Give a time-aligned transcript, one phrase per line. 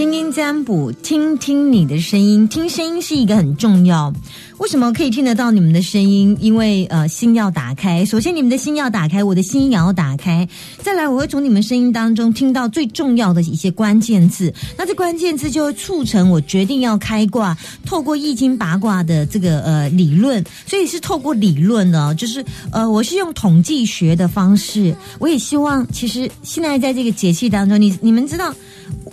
[0.00, 4.10] 听音占卜，听听你的声音，听声音是一个很重要。
[4.56, 6.34] 为什么可以听得到你们的声音？
[6.40, 8.02] 因为呃，心要打开。
[8.06, 10.48] 首先，你们的心要打开，我的心也要打开。
[10.78, 14.50] 再来，我会从你们声音当中听到最重要的一些关键字。
[14.78, 17.54] 那这关键字就会促成我决定要开挂。
[17.84, 22.42] 透过易经八卦的这个呃理论，所以是透过理论的，就是
[22.72, 24.96] 呃，我是用统计学的方式。
[25.18, 28.54] 我也希望，其实现在在这个节气当中，你你们知道。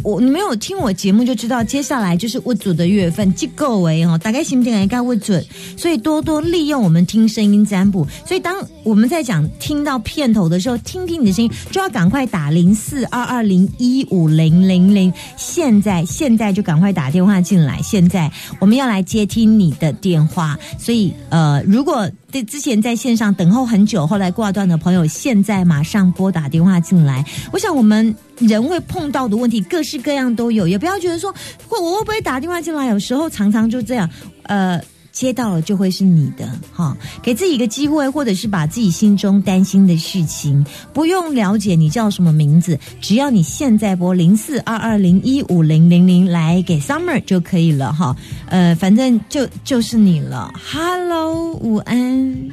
[0.07, 5.45] 我你没有听我节目就知道，接下来就是我准的月份，即构为哦，大概心情应该会准，
[5.75, 8.07] 所以多多利用我们听声音占卜。
[8.25, 20.57] 所以当我们在讲听到片头的时候，听听你的声音，就要赶快打零四二二零一五零零零，现在现在就赶快打电话进来，现在我们要来接听你的电话。
[20.79, 27.25] 所以呃，如果对之前在线上等候很久，后来挂断的朋友，现在马上拨打电话进来。
[27.51, 28.15] 我想我们。
[28.39, 31.33] 人会碰到的问题各式各样都有，也不要觉得说
[31.67, 34.09] 会我会不会打电话进来，有时候常常就这样，
[34.43, 34.81] 呃，
[35.11, 48.15] 接到了就会是你的哈，给自己一个机会，或者是把自己心中担心的事情，不用了解你叫什么名字，只要你现在拨零四二二零一五零零零来给 Summer 就可以了哈，
[48.47, 52.49] 呃，反正就就是你了，Hello，午安。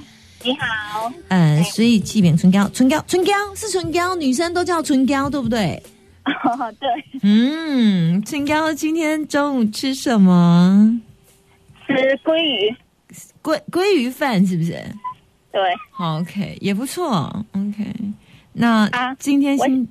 [0.46, 5.82] 你好，呃，所以气扁唇膏，唇膏，唇膏是唇膏，女生都叫唇膏，对不对？
[6.24, 6.88] 哦， 对。
[7.22, 11.00] 嗯，唇膏今天中午吃什么？
[11.86, 11.94] 吃
[12.24, 12.74] 鲑鱼，
[13.42, 14.72] 鲑鲑鱼饭是不是？
[15.52, 15.60] 对。
[15.90, 17.84] 好，OK，也不错，OK。
[18.52, 19.86] 那啊，今天心。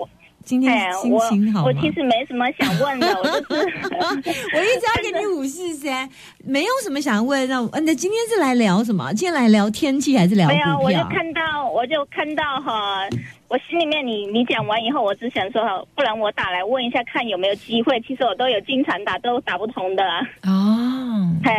[0.45, 1.66] 今天心情好吗？
[1.67, 3.61] 我其实没什么想问的，我就是
[4.53, 6.09] 我一直要给你五四三，
[6.43, 7.47] 没有什么想问。
[7.47, 9.13] 那那今天是来聊什么？
[9.13, 10.49] 今天来聊天气还是聊？
[10.49, 13.07] 没有，我就看到，我就看到哈，
[13.53, 18.02] 我心里面你你讲完以后，我只想说哈，不然我打来问一下，看有没有机会。
[18.02, 20.03] 其实我都有经常打，都打不通的。
[20.41, 21.52] 哦，嘿，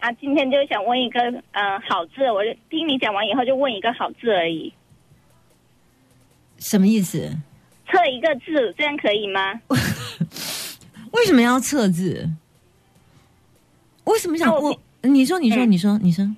[0.00, 1.20] 啊，今天就想问一个
[1.52, 4.74] 嗯好字，我就听你讲完以后就问一个好字而已。
[6.58, 7.30] 什么意思？
[7.88, 9.60] 测一个字，这样可以吗？
[11.12, 12.28] 为什么要测字？
[14.06, 14.76] 为什么想问？
[15.02, 16.28] 你说，你说，你说，你说。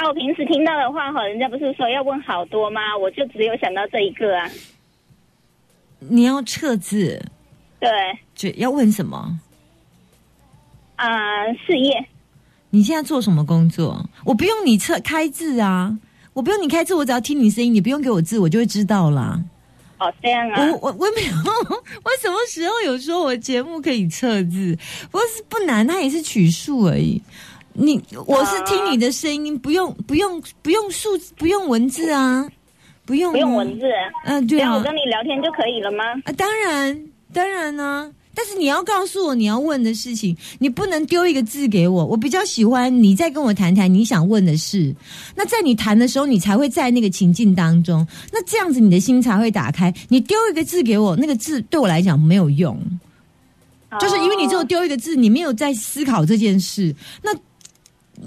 [0.00, 2.96] 啊，我平时听到的话，哈，人家不是说要问好多吗？
[2.96, 4.50] 我就只有想到这一个啊。
[5.98, 7.22] 你要测字？
[7.78, 7.90] 对。
[8.34, 9.38] 就要问什么？
[10.96, 12.06] 啊，事业。
[12.70, 14.08] 你现在做什么工作？
[14.24, 15.98] 我不用你测开字啊，
[16.32, 19.38] 我不用你开字，我只要听你声音，你不用给我字，我就会知道啦。
[19.98, 20.64] 哦，这样啊！
[20.64, 21.32] 我我我没有，
[21.76, 24.78] 我什么时候有说我节目可以测字？
[25.10, 27.20] 不是不难，它也是取数而已。
[27.72, 32.46] 你我是听你的声音，不用不用不用数字，不用文字啊，
[33.06, 33.86] 不用不用文字。
[34.24, 36.04] 嗯，对啊，我跟你聊天就可以了吗？
[36.24, 37.00] 啊，当然
[37.32, 38.12] 当然呢。
[38.32, 42.06] 但是你要告诉我你要问的事情，你不能丢一个字给我。
[42.06, 44.94] 我比较喜欢你再跟我谈谈你想问的事。
[45.34, 48.06] 那在你谈的时候，你才会在那个情境当中。
[48.32, 49.92] 那这样子你的心才会打开。
[50.08, 52.78] 你丢一个字给我，那个字对我来讲没有用，
[54.00, 56.94] 就是因为你只有丢一个字，你没有在思考这件事。
[57.22, 57.32] 那。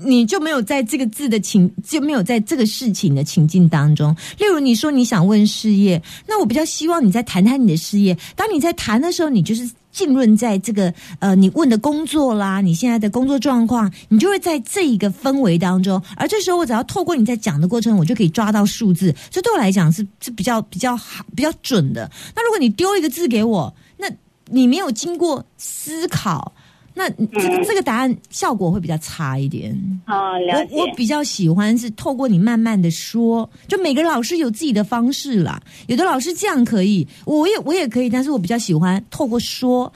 [0.02, 4.16] 你就没有在这个字的情，就没有在这个事情的情境当中。
[4.40, 8.18] 例如，你说你想问事业，那我比较希望你在谈谈你的事业。
[8.36, 16.02] 当你在谈的时候，你就是浸润在这个呃，你问的工作啦，你现在的工作状况，你就会在这一个氛围当中。
[16.16, 19.14] 而这时候，我只要透过你在讲的过程，我就可以抓到数字。
[19.30, 22.10] 这对我来讲是是比较比较好、比较准的。
[22.36, 24.08] 那如果你丢一个字给我，那
[24.46, 26.52] 你没有经过思考。
[26.96, 29.76] 那这个这个答案效果会比较差一点。
[30.06, 30.76] 哦，了解。
[30.76, 35.60] 我我比较喜欢是透过你慢慢的说，就每个老师有自己的方式啦。
[35.88, 39.92] 有的老师这样可以，我也我也可以，但是我比较喜欢透过说，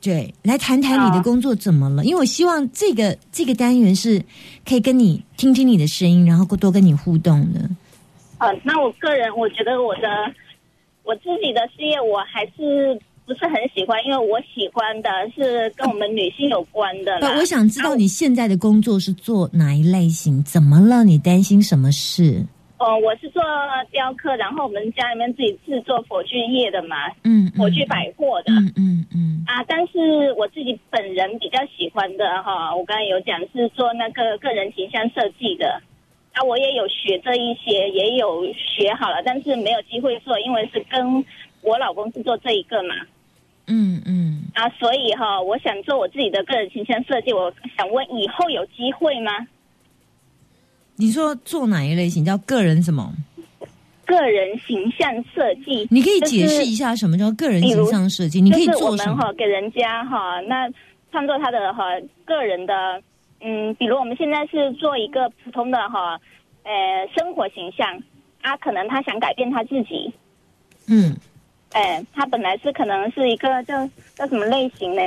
[0.00, 2.04] 对，来谈谈你的工作怎么了？
[2.04, 4.20] 因为我希望这个这个单元是
[4.68, 7.60] 可以跟你听听你的声音，然后多跟你互动的。
[8.38, 10.08] 嗯，那我个人我觉得我的
[11.04, 13.00] 我自己的事业我还是。
[13.24, 17.18] 不是很喜欢，因为我喜欢的是跟我们女性有关的。
[17.20, 20.42] 那我想知道你现在的工作是做哪一类型？
[20.42, 21.04] 怎么了？
[21.04, 22.44] 你担心什么事？
[22.78, 23.40] 哦，我是做
[23.92, 29.44] 雕刻，然后我们家里面自己制作佛具业的嘛，嗯，火炬百货的，嗯嗯嗯。
[29.46, 35.80] 啊，但是我自己本人比较喜欢的哈，我刚才有讲是做那个个人形象设计的。
[36.32, 41.24] 啊，我也有学这一些，也有学好了，但是没有机会做，因为是跟。
[41.62, 42.94] 我老公是做这一个嘛，
[43.66, 47.32] 嗯嗯，啊，所以哈，我想做我自己的个人形象设计。
[47.32, 49.32] 我想问，以后有机会吗？
[50.96, 53.12] 你说做哪一类型叫个人什么？
[54.04, 58.40] 个人形象设计，你可以解释一下什么叫个人形象设计？
[58.40, 59.16] 你可以就是我做什么？
[59.16, 60.68] 们哈给人家哈那
[61.10, 61.84] 创作他的哈
[62.24, 63.00] 个人的
[63.40, 66.20] 嗯，比如我们现在是做一个普通的哈
[66.64, 66.72] 呃
[67.16, 68.02] 生活形象，
[68.42, 70.12] 啊，可能他想改变他自己，
[70.88, 71.16] 嗯，
[71.72, 75.02] 哎，他本来是可能是一个叫叫什么类型呢？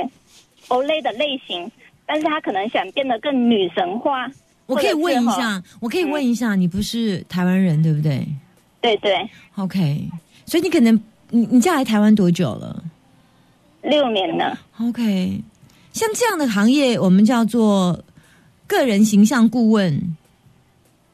[0.68, 1.70] 欧类的类型，
[2.04, 4.28] 但是他可能想变得更女神化。
[4.66, 8.26] 我可以问一下，我可以问一下，你不是台湾人对不对
[8.80, 10.08] 对对，？OK，
[10.44, 12.82] 所以你可能你你嫁来台湾多久了
[13.82, 15.40] 六年了，？OK，
[15.92, 18.02] 像这样的行业，我们叫做
[18.66, 20.16] 个人形象顾问。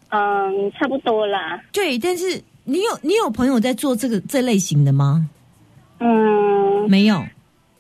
[0.09, 1.63] 嗯，差不多啦。
[1.73, 5.29] 对，但是你有你有朋友在做这个这类型的吗？
[6.03, 7.25] 嗯，没有。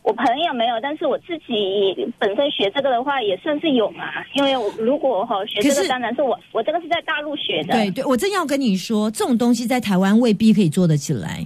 [0.02, 4.04] 我朋友没有，但是我自己本身学这个的话，也算是有嘛。
[4.34, 7.74] 因为我如果哈学这个，当然是我我这个是在大陆学的。
[7.74, 11.44] 对对，我正要跟你说，这种东西在台湾未必可以做得起来，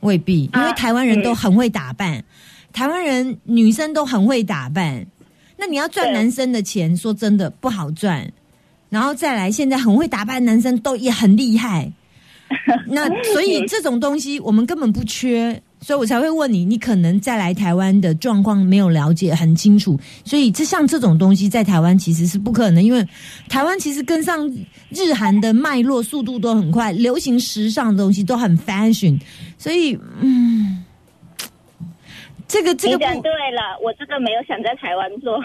[0.00, 2.22] 未必，因为啊台湾人都嗯很会打扮，
[2.72, 5.06] 台湾人女生都很会打扮。
[5.56, 8.30] 那你要赚男生的钱，说真的不好赚。
[8.90, 11.90] 然后再来，现在很会打扮的男生都也很厉害。
[12.86, 23.06] 那所以这种东西我们根本不缺，所以我才会问你，你可能再来台湾的状况没有了解很清楚，所以这像这种东西在台湾其实是不可能，因为
[23.50, 24.50] 台湾其实跟上
[24.88, 29.20] 日韩的脉络速度都很快，流行时尚的东西都很 fashion，
[29.58, 30.82] 所以嗯，
[32.48, 35.38] 这个这个不，对了，我这个没有想在台湾做，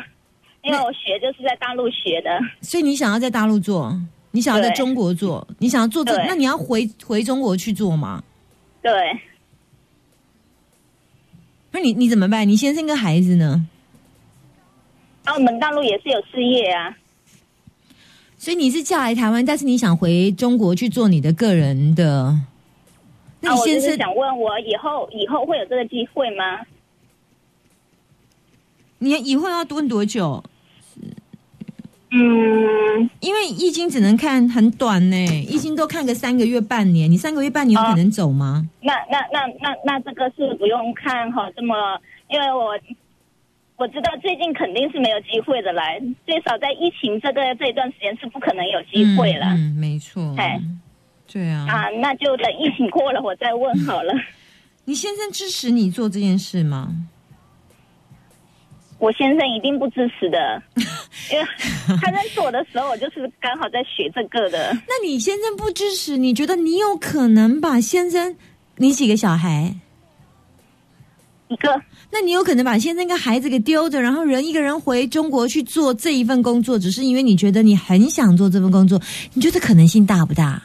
[0.64, 2.30] 因为我学就是在大陆学的。
[2.62, 3.94] 所以你想要在大陆做，
[4.32, 8.24] 你想要在中国做，你想要做这，那你要回回中国去做吗？
[8.82, 8.90] 对，
[11.80, 12.46] 那你你怎么办？
[12.46, 13.66] 你先生跟孩子呢？
[15.24, 16.94] 啊，我们大陆也是有事业啊。
[18.38, 22.38] 所以你是嫁来台湾，但是你想回中国去做你的个人的。
[23.40, 26.66] 那你先生，想问我以后以后会有这个机会吗？
[28.98, 30.44] 你以后要蹲多久？
[32.12, 35.16] 嗯，因为易经只能看很短呢，
[35.48, 37.10] 易经都看个三个月、半年。
[37.10, 38.68] 你三个月、半年有可能走吗？
[38.82, 41.76] 那那那那那这个是不用看哈，这么，
[42.30, 42.78] 因为我
[43.78, 49.46] 我知道最近肯定是没有机会的来，最少在疫情这个这一段时间是不可能有机会了。
[49.50, 50.60] 嗯，嗯没错哎。
[51.32, 54.12] 对啊，啊，那就等疫情过了我再问好了。
[54.86, 56.90] 你先生支持你做这件事吗？
[58.98, 60.62] 我先生一定不支持的，
[61.32, 61.46] 因为
[62.02, 64.72] 他认识我的时候，我就是刚好在学这个的。
[64.88, 68.36] 那你先生不支持，你觉得你有可能把先生？
[68.78, 69.76] 你几个小孩？
[71.50, 71.82] 一个
[72.12, 79.02] 那你有可能把先生跟孩子给丢着，然后人一个人回中国去做这一份工作，只是因为你觉得你很想做这份工作，
[79.34, 80.62] 你觉得可能性大不大？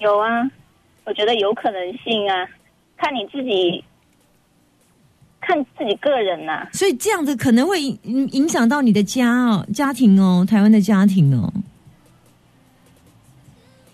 [0.00, 0.50] 有啊，
[1.04, 2.46] 我觉得有可能性啊，
[2.98, 3.82] 看你自己，
[5.40, 11.52] 看自己个人呐、所以这样子可能会影影响到你的家哦，家庭哦，台湾的家庭哦。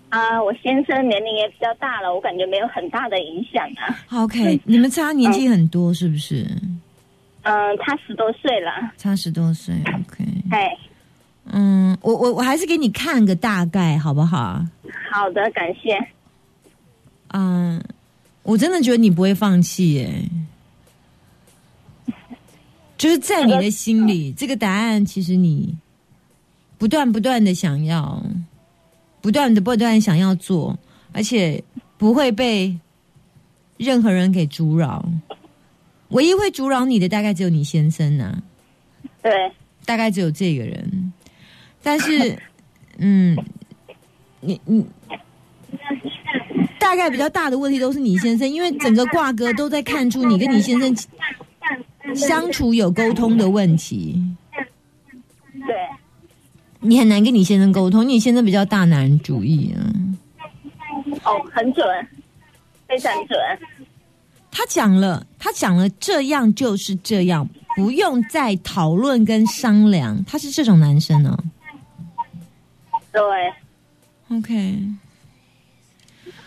[0.08, 0.42] 啊。
[0.42, 4.22] 我先生年龄也比较大了，我感觉没有很大的影响啊。
[4.22, 6.46] OK，你们差年纪很多是不是？
[7.42, 10.24] 嗯，差十多岁了，差十多岁，OK。
[10.50, 10.76] 哎，
[11.52, 14.60] 嗯，我我我还是给你看个大概好不好？
[15.12, 15.96] 好的，感谢。
[17.28, 17.80] 嗯，
[18.42, 20.08] 我真的觉得你不会放弃耶，
[22.96, 25.76] 就是在你的心里，这个答案其实你
[26.78, 28.22] 不断不断的想要，
[29.20, 30.78] 不断的不断地想要做，
[31.12, 31.62] 而且
[31.98, 32.78] 不会被
[33.76, 35.04] 任何人给阻扰。
[36.10, 38.40] 唯一会阻扰你的，大概只有你先生呐、
[39.22, 39.32] 对，
[39.84, 41.12] 大概只有这个人。
[41.82, 42.38] 但是，
[42.98, 43.36] 嗯，
[44.40, 44.86] 你你
[46.78, 50.96] 大概比较大的问题都是你先生，因为整个挂哥都在看出你跟你先生
[52.14, 54.22] 相处有沟通的问题，
[55.52, 55.75] 对，
[56.80, 59.80] 你很难跟你先生沟通，你先生比较大男人主义啊。
[61.25, 61.84] 哦，很准，
[62.86, 63.38] 非常准。
[64.50, 70.25] 他讲了，他讲了，这样就是这样，不用再讨论跟商量。
[70.25, 71.36] 他是这种男生呢、
[73.12, 73.22] 对
[74.28, 74.82] OK，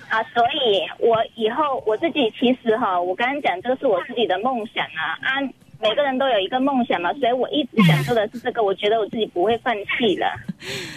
[0.10, 5.40] 啊，所以我以后我自己其实哈，我刚刚讲这个是我自己的梦想啊啊，
[5.80, 10.28] 每个人都有一个梦想嘛，所以我一直想做的是这个，我觉得我自己不会放弃了，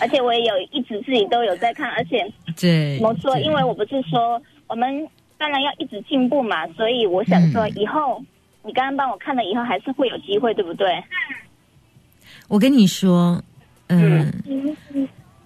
[0.00, 2.26] 而且我也有一直自己都有在看，而且
[2.59, 3.42] 对，没错，对。
[3.42, 7.73] 因为我不是说我们当然要一直进步嘛，所以我想说嗯。
[7.76, 8.23] 以后
[8.64, 11.02] 你刚刚帮我看了以后，还是会有机会，对不对？
[12.49, 13.42] 我跟你说，
[13.88, 14.33] 嗯，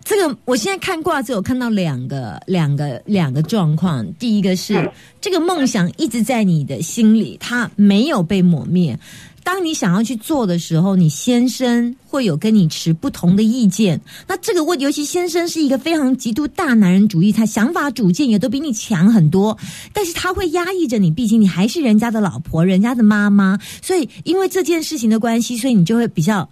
[0.07, 4.07] 这个我现在看卦只有看到两个、两个、两个状况。
[4.21, 4.89] 第一个是
[5.21, 8.97] 这个梦想一直在你的心里，它没有被抹灭。
[9.43, 14.01] 当你想要去做的时候，你先生会有跟你持不同的意见。
[14.29, 19.59] 那这个问，尤其先生是一个非常极度大男人主义，他想法主见也都比你强很多，
[19.93, 23.59] 但是他会压抑着你，毕竟你还是人家的老婆，人家的妈妈。
[23.83, 26.49] 所以因为这件事情的关系，所以你就会比较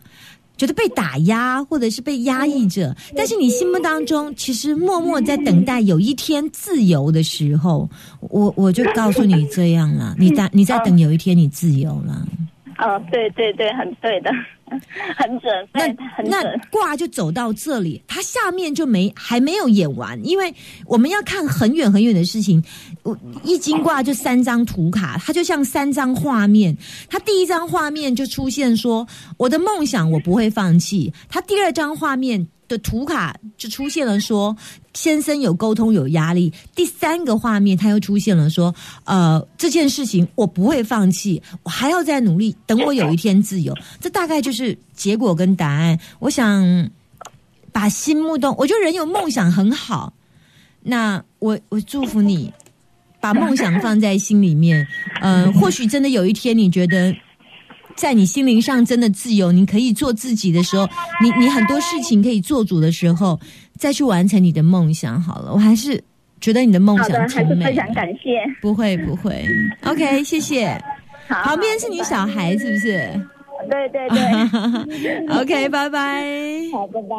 [0.56, 2.94] 觉得被打压，或者是被压抑着。
[3.16, 7.88] 但是你心目当中其实默默在等待有一天自由的时候，
[8.20, 12.26] 我我就告诉你这样了，你在你在等有一天你自由了。
[12.78, 14.30] 哦，对对对，很对的，
[15.16, 15.82] 很准，那
[16.16, 20.54] 很那卦就走到这里，它下面就没还没有演完，因为
[20.86, 22.62] 我们要看很远很远的事情。
[23.02, 26.76] 我易经卦就三张图卡，它就像三张画面。
[27.08, 29.06] 它第一张画面就出现说，
[29.36, 31.12] 我的梦想我不会放弃。
[31.28, 32.46] 它第二张画面。
[32.66, 34.56] 的图卡就出现了，说
[34.94, 36.52] 先生有沟通有压力。
[36.74, 38.74] 第三个画面他又出现了，说
[39.04, 43.76] 呃这件事情我不会放弃，我还要再努力，等我有一天自由。
[44.00, 45.98] 这大概就是结果跟答案。
[46.18, 46.88] 我想
[47.72, 50.12] 把心目中，我觉得人有梦想很好。
[50.80, 52.52] 那我我祝福你，
[53.20, 54.86] 把梦想放在心里面。
[55.20, 57.14] 嗯，或许真的有一天你觉得。
[57.94, 60.86] 在你心灵上真的自由，你可以做自己的时候，
[61.22, 63.38] 你你很多事情可以做主的时候，
[63.78, 65.20] 再去完成你的梦想。
[65.20, 66.02] 好了，我还是
[66.40, 67.66] 觉得你的梦想很美。
[67.66, 68.40] 非常感谢。
[68.60, 69.44] 不会不会
[69.84, 70.80] ，OK，谢谢。
[71.28, 73.08] 好，旁边是你小孩是不是？
[73.70, 75.28] 对对对。
[75.40, 76.22] OK，拜拜。
[76.72, 77.16] 好，拜拜。